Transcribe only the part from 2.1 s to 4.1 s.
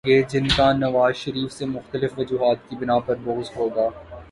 وجوہات کی بناء پہ بغض ہو گا۔